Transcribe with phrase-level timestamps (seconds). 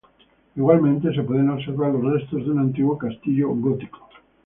[0.55, 3.99] Igualmente se pueden observar los restos de un antiguo castillo gótico.